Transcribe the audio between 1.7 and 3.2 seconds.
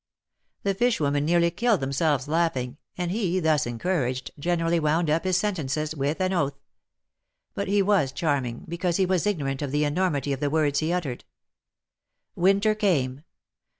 themselves laughing, and